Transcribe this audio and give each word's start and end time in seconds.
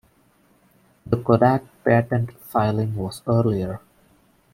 The 1.05 1.17
Kodak 1.21 1.63
patent 1.83 2.33
filing 2.39 2.95
was 2.95 3.21
earlier. 3.27 3.81